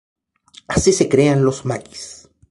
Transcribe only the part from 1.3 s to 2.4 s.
los Maquis.